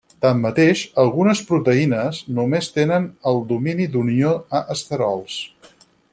[0.25, 5.39] Tanmateix, algunes proteïnes només tenen el domini d'unió a esterols.